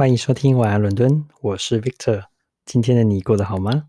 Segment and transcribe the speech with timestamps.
[0.00, 2.24] 欢迎收听晚安伦敦，我是 Victor。
[2.64, 3.88] 今天的你过得好吗？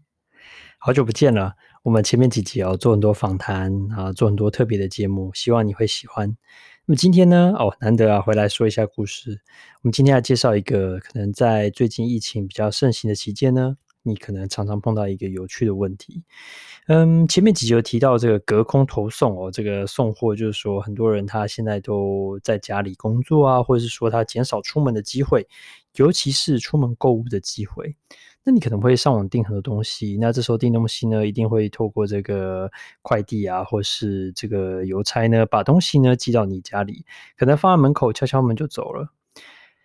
[0.77, 1.53] 好久不见了。
[1.83, 6.27] 我们前面几集哦，做很多访谈啊，做很多特别的节目，希望你会喜欢。
[6.85, 9.39] 那么今天呢，哦，难得啊，回来说一下故事。
[9.83, 16.23] 我们今天要介绍一个可能在最近疫情比较盛行的期间呢，你可能常常碰到一个有趣的问题。
[16.87, 25.47] 嗯，前面几集有提到这个隔空投送哦，这个送货就是说很多人他现在都在家里工作啊，或者是说他减少出门的机会，
[25.95, 27.95] 尤其是出门购物的机会。
[28.43, 32.71] 那你可能会上网订很多东西，那这时候订东西呢，一定会透过这个
[33.03, 37.05] 快递啊，或是这个邮差呢，把东西呢寄到你家里，
[37.37, 39.13] 可能放在门口，敲敲门就走了。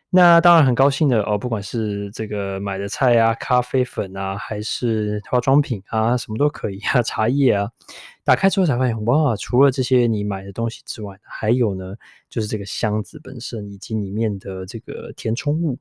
[0.09, 7.69] 那当然很高兴的哦，不管是这个买的菜啊、咖啡粉啊，还是化妆品啊，什么都可以啊，茶叶啊，
[8.24, 11.95] 打开之后才发现，哇，除了这些你买的东西之外，还有呢，
[12.30, 15.79] 就是这个箱子本身以及里面的这个填充物。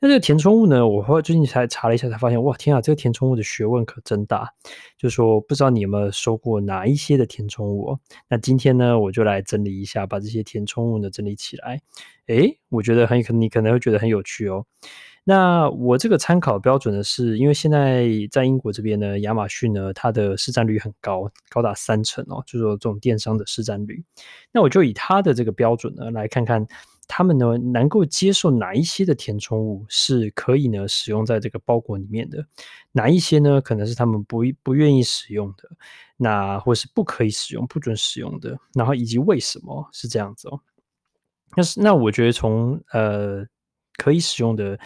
[0.00, 4.48] 那这个填充物呢，我后来最近才查了一下，才发现哇，天啊，这个填充物的学问可真大。
[4.96, 7.98] 就是说，不知道你有没有收过哪一些的填充物？
[8.28, 11.80] 那今天呢，我就来整理一下，把这些填充物呢整理起来。
[12.28, 14.64] 诶，我觉得很可能，你可能会觉得很有趣哦。
[15.24, 24.02] 那我这个参考标准呢，是因为现在在英国这边呢，亚马逊呢，它的市占率很高，高达三成哦，就是说这种电商的市占率。
[24.50, 26.66] 那我就以它的这个标准呢，来看看。
[27.12, 32.46] 他们呢，能够接受哪一些的填充物是可以呢使用在这个包裹里面的？
[32.92, 35.68] 哪一些呢可能是他们不不愿意使用的？
[36.16, 38.56] 那或是不可以使用、不准使用的？
[38.74, 40.60] 然后以及为什么是这样子哦？
[41.56, 43.44] 那是那我觉得从呃
[43.96, 44.78] 可以使用的。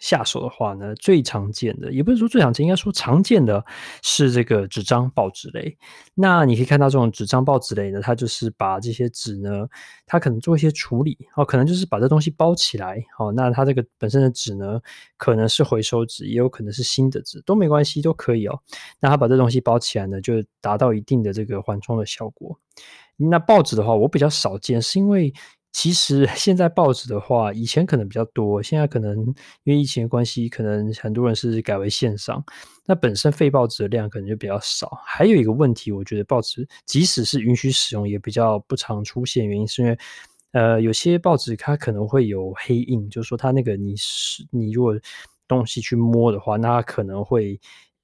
[0.00, 3.64] 下手的话呢，最常见的也不是说最常见，应该说常见的
[4.02, 5.76] 是这个纸张报纸类。
[6.14, 9.68] 那你可以看到这种纸张报纸类呢，它就是把这些纸呢，
[10.06, 13.30] 它可能做一些处理哦，可能就是把这东西包起来哦。
[13.30, 14.80] 那它这个本身的纸呢，
[15.18, 18.58] 可能是回收纸，也有可能是新的纸，都没关系，都可以哦。
[19.00, 22.58] 那它把这东西包起来呢，就达到一定的这个缓冲的效果。
[23.16, 25.30] 那报纸的话，我比较少见，是因为。
[25.72, 29.16] 其实 现在报纸的话，以前可能比较多，现在可能
[29.64, 32.44] 因为疫情的关系，可能很多人是改为线上。
[32.86, 34.90] 那本身废报纸的量可能就比较少。
[35.06, 39.46] 还有一个问题，我觉得报纸即使是允许使用，也比较不常出现。
[39.46, 39.98] 原因是因为，
[40.52, 44.94] 呃，有些报纸它可能会有黑印，就是说它那个你是你如果
[45.46, 47.58] 东西去摸的话，那它可能会。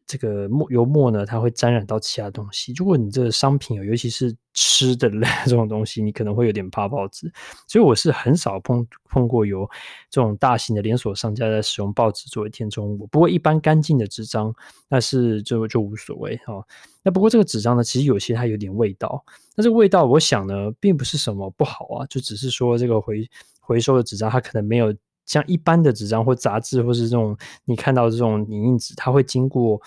[0.06, 2.72] 这个墨油墨呢，它会沾染到其他东西。
[2.77, 7.31] 如果你这个商品，尤其是吃的类 这种东西，你可能会有点怕报纸。
[7.67, 9.69] 所以我是很少碰碰过有
[10.09, 13.06] 这种大型的连锁商家在使用报纸作为填充物。
[13.09, 14.55] 不过一般干净的纸张，
[14.89, 16.65] 那是就就无所谓哈。
[17.03, 19.25] 那不过这个纸张呢，其实有些它有点味道。
[19.56, 23.28] 那这个味道，我想呢，并不是什么不好啊，就只是说这个回
[23.59, 24.94] 回收的纸张，它可能没有。
[25.26, 29.81] 像一般的纸张或杂志，或是这种你看到这种影印纸，它会经过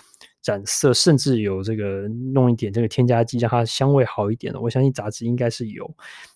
[0.44, 4.60] 染色，甚至有这个弄一点这个添加剂，让它香味好一点的。
[4.60, 5.90] 我相信杂志应该是有。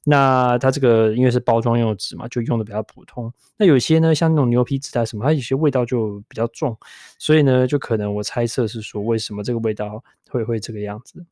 [0.04, 3.32] 那它这个因为是包装用纸嘛，就用的比较普通。
[3.56, 6.76] 那有些呢，像那种牛皮纸袋什么，它有些味道就比较重，
[7.18, 11.24] 所以呢，就可能我猜测是说，为什么这个味道会会这个样子。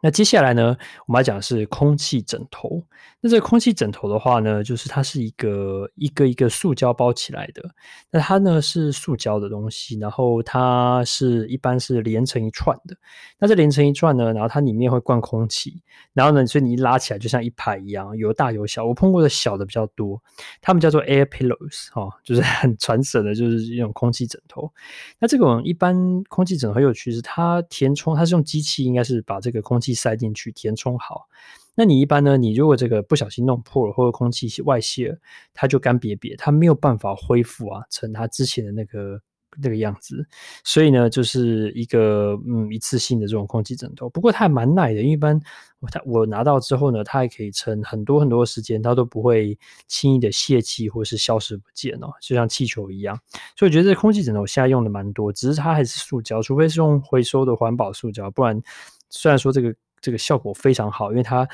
[0.00, 0.76] 那接下来呢，
[1.06, 2.82] 我们要讲的是空气枕头。
[3.20, 7.62] 那这个空气枕头的话呢，就是它是一个一个一个塑胶包起来的。
[8.10, 12.96] 那它呢是塑胶的东西，然后它是一般是连成一串的。
[13.38, 15.82] 那这连成一串呢，然后它里面会灌空气，
[16.12, 18.84] 然后呢，所以你一拉起来就像一排一样，有大有小。
[18.84, 20.22] 我碰过的小的比较多，
[20.60, 24.72] 它们叫做 air pillows 哈、哦，就是很传神的，就是一种空气枕头。
[25.18, 29.87] 那这种一般空气枕头很有趣，是它填充，它是用机器，应该是把这个空气。
[29.94, 31.28] 塞进去填充好，
[31.74, 32.36] 那你一般呢？
[32.36, 35.18] 你如果这个不小心弄破了，或者空气外泄了，
[35.54, 39.20] 它就干瘪瘪，它没有办法恢复啊，成它之前的那个
[39.62, 40.26] 那个样子。
[40.64, 44.08] 所以呢，就是一个嗯一次性的这种空气枕头。
[44.10, 45.40] 不过它还蛮耐的，因为一般
[45.78, 49.56] 我它我拿到之后呢，它还可以撑很多很多时间，它都不会
[49.86, 53.16] 轻易的泄气或是消失不见哦，就像气球一样。
[53.56, 58.60] 所以我觉得这空气枕头现在用的蛮多，只是它还是塑胶，除非是用回收的环保塑胶，不然
[59.10, 59.74] 虽然说这个。
[60.00, 61.46] 这个效果非常好，因为它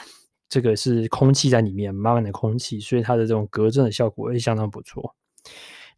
[0.51, 5.15] 这个是空气在里面，满满的空气，所以它的这种隔震的效果也相当不错。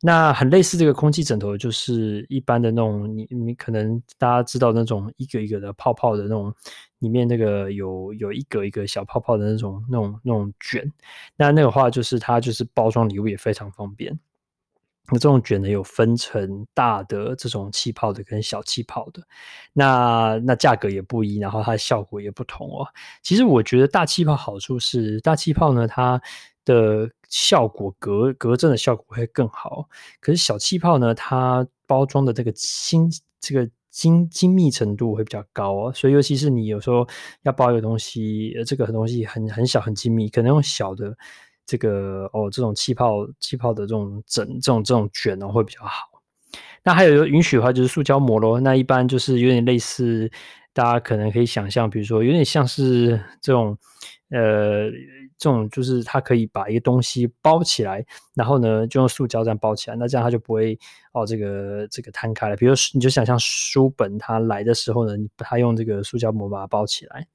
[0.00, 6.55] 那很类似这个空气枕头，就是一般的那种，你你可能大家知道那种一个一个的泡泡的那种，
[7.00, 10.88] 里面那个有有一个一个小泡泡的那种那种那种卷。
[11.37, 14.17] 那那个话就是它就是包装礼物也非常方便。
[15.08, 19.23] 那这种卷呢，有分成大的这种气泡的跟小气泡的，
[19.73, 22.87] 那那价格也不一，然后它的效果也不同哦。
[23.23, 26.20] 其实我觉得大气泡好处是，大气泡呢，它
[26.64, 29.88] 的效果，隔隔震的效果会更好。
[30.20, 33.09] 可是小气泡呢，它包装的这个精
[33.41, 37.06] 这个精精密程度会比较高哦，所以尤其是你有时候
[37.43, 41.17] 要包一个东西，这个东西很很小很精密，可能用小的
[41.66, 46.06] 这个哦这种气泡气泡的这种整这种这种卷哦会比较好。
[46.82, 48.60] 那还有允许的话，就是塑胶膜咯。
[48.60, 50.30] 那一般就是有点类似，
[50.72, 53.76] 大家可能可以想象，比如说有点像是这种，
[54.30, 54.88] 呃，
[55.36, 60.78] 这种就是它可以把一个东西包起来，然后呢就用塑胶这样包起来，那这样它就不会
[61.12, 62.54] 哦这个这个摊开了。
[62.54, 67.26] 比如你就想象书本它来的时候呢，它用这个塑胶膜把它包起来，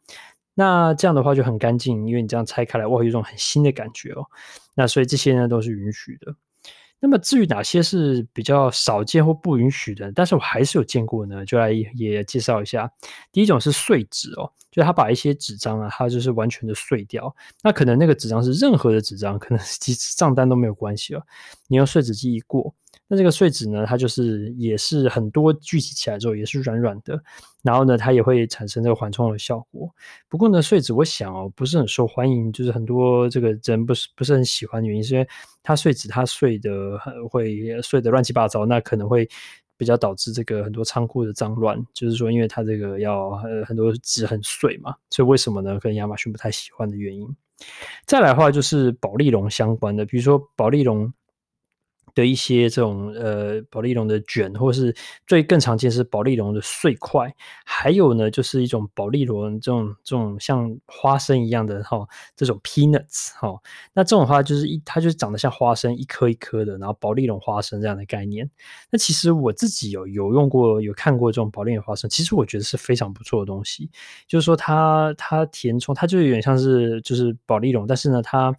[0.53, 4.25] 那这样的话就很干净，因为你这样拆开来，哇，有一种很新的感觉哦。
[4.75, 6.36] 那所以这些呢都是允许的。
[7.03, 12.92] 那么至于哪些是比较少见或不允许的，但是我还是有见过呢，就来也介绍一下。
[13.31, 17.36] 第一种是碎纸哦，就是他把一些纸张啊，它就是完全的碎掉。
[17.63, 21.24] 那可能那个纸张是任何的纸张，可能 其实账单都没有关系哦。
[21.68, 22.71] 你用碎纸机一过。
[23.13, 27.21] 那这个碎纸呢，它就是也是很多聚集起来之后也是软软的，
[27.61, 29.93] 然后呢，它也会产生这个缓冲的效果。
[30.29, 35.27] 不过呢，碎纸我想哦，不是很受欢迎，就是很多这个人不是不是很喜欢的原因，是因为
[35.61, 36.97] 它碎纸它碎的
[37.29, 39.27] 会碎的乱七八糟，那可能会
[39.75, 41.77] 比较导致这个很多仓库的脏乱。
[41.93, 45.77] 就是说，因为它这个要呃很多纸很碎嘛，所以为什么呢？
[45.81, 47.27] 可能亚马逊不太喜欢的原因。
[48.05, 51.11] 再来的话就是保丽龙相关的，比如说保丽龙。
[52.13, 57.33] 的一些这种呃保丽龙的卷，或是最更常见是保丽龙的碎块，
[57.65, 63.53] 还有呢就是一种保丽龙这种这种像花生一样的哈，这种 peanuts 哈，
[63.93, 68.49] 那这种话就是一它就是长得像花生一颗一颗的，然后保丽龙花生这样的概念。
[68.89, 73.89] 那其实我自己有有用过有看过这种保丽龙花生，其实我觉得是非常不错的东西，
[74.27, 78.55] 就是说它它填充它就有点像是就是保丽龙，但是呢它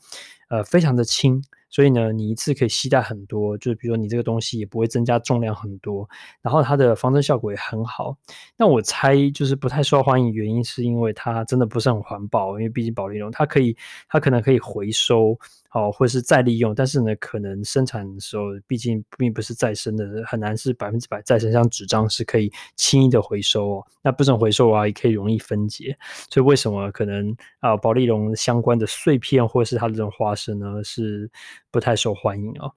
[0.49, 1.43] 呃非常的轻。
[1.73, 6.09] 所以呢，你一次可以携带很多，就是比如说你这个东西也不会增加重量很多，
[6.41, 8.17] 然后它的防震效果也很好。
[8.57, 13.77] 那我猜就是不太受欢迎，原因是因为它真的不是很环保，因为毕竟保丽龙它可以，
[14.09, 15.37] 它可能可以回收。
[15.75, 21.51] 好，或是再利用，但是呢，可能生产的时候，毕竟并不是再生的，很难是百分之百再生。
[21.51, 25.97] 像纸张是可以轻易的回收哦，那不能回收啊，也可以容易分解。
[26.29, 31.31] 所以为什么可能啊，保丽龙相关的碎片或是它的这种花生呢，是
[31.71, 32.71] 不太受欢迎哦？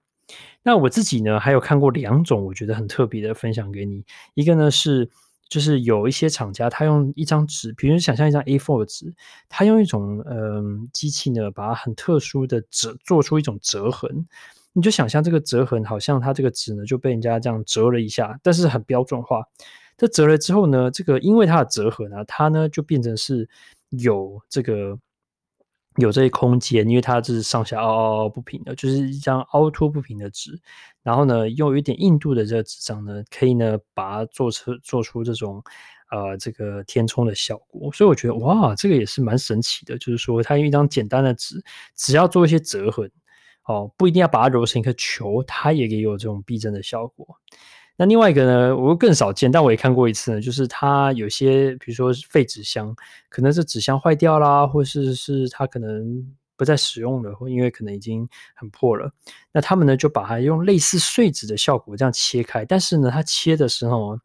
[0.63, 4.05] 那我自己呢，还有看过两种，我觉得很特别的，分享给你。
[4.35, 5.09] 一个呢是。
[5.47, 9.13] 就是有一些厂家，他用一张纸，比如想象一张 A4 的纸，
[9.47, 14.27] 他用一种嗯、机器呢，把它很特殊的折做出一种折痕。
[14.73, 19.43] 你就想象这个折痕，好像它这个纸呢就被人家这样折了一下，但是很标准化。
[19.97, 23.47] 这折了之后呢，这个因为它的折痕呢，它呢就变成是
[23.89, 24.97] 有这个。
[25.97, 30.59] 有这些空间，因为它这是上下凹凹凹不平的，就是一张凹凸不平的纸。
[31.03, 35.63] 然后呢，用一点硬度的这个纸张呢，可以呢把它做出做出这种
[36.11, 37.91] 呃这个填充的效果。
[37.93, 39.97] 所以我觉得哇，这个也是蛮神奇的。
[39.97, 41.63] 就是说，它用一张简单的纸，
[41.95, 43.09] 只要做一些折痕，
[43.65, 47.37] 哦，不一定要把它揉成一颗球，它也可以有这种避震的效果。
[47.97, 52.95] 那另外一个呢，我更少见，但我也看过一次呢，就是它有些，比如说废纸箱，
[53.29, 56.25] 可能是纸箱坏掉啦，或是是它可能
[56.57, 59.11] 不再使用了，或因为可能已经很破了。
[59.51, 64.19] 那他们呢，就把它用类似碎纸的效果这样切开，但是呢，它切的时候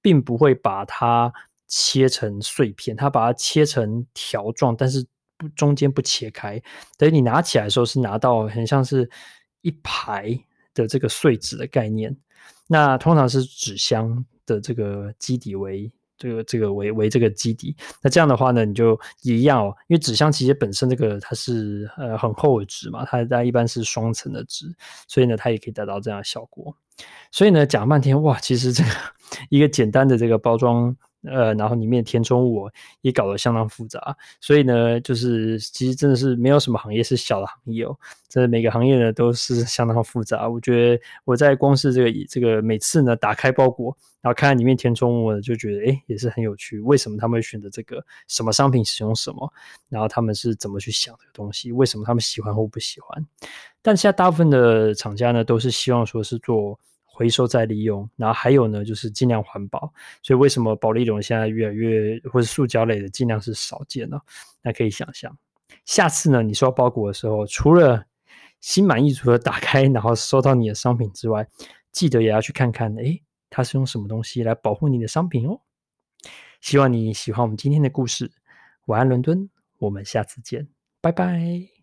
[0.00, 1.32] 并不会把它
[1.66, 5.04] 切成碎片，它把它切成条状，但是
[5.36, 6.62] 不中间不切开，
[6.96, 9.10] 等于你拿起来的时候是拿到很像是
[9.62, 10.38] 一排
[10.82, 12.16] 的这个碎纸的概念。
[12.66, 24.66] 那通常是纸箱的这个基底为这个这个为为这个基底，那这样的话呢，你就一样哦，因为纸箱其实本身这个它是呃很厚的纸嘛，它它一般是双层的纸，
[25.06, 26.74] 所以呢，它也可以达到这样的效果。
[27.30, 28.90] 所以呢，讲半天哇，其实这个
[29.50, 30.96] 一个简单的这个包装。
[31.30, 32.68] 呃，然后里面填充物
[33.02, 37.96] 也搞得相当复杂，所以呢，就是其实真的是没有什么行业是小的行业哦，
[38.28, 40.48] 这每个行业呢都是 相当复杂。
[40.48, 46.80] 我觉得我在光是这个这个每次呢打开包裹，然后看看里面填充物，就觉得诶也是很有趣。
[46.80, 48.04] 为什么他们会选择这个？
[48.26, 49.52] 什么商品使用什么？
[49.88, 51.72] 然后他们是怎么去想这个东西？
[51.72, 53.26] 为什么他们喜欢或不喜欢？
[53.82, 56.78] 但现在大部分的厂家呢，都是希望说是做。
[57.18, 59.92] 回收再利用，然后还有呢，就是尽量环保。
[60.22, 64.20] 所以为什么保利龙现在越来越，或者塑胶类的尽量是少见呢？
[64.62, 65.36] 那可以想象，
[65.84, 68.04] 下次呢，你收到包裹的时候，除了
[68.60, 71.44] 心满意足的打开，然后收到你的商品之外，
[71.90, 73.20] 记得也要去看看，诶，
[73.50, 75.60] 它是用什么东西来保护你的商品哦。
[76.60, 78.30] 希望你喜欢我们今天的故事。
[78.84, 80.68] 晚安，伦敦，我们下次见，
[81.00, 81.77] 拜拜。